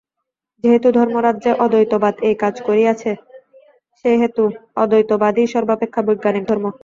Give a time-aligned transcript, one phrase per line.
[0.63, 3.11] যেহেতু ধর্মরাজ্যে অদ্বৈতবাদ এই কাজ করিয়াছে,
[3.99, 4.43] সেই হেতু
[4.75, 6.65] অদ্বৈতবাদই সর্বাপেক্ষা বৈজ্ঞানিক ধর্ম।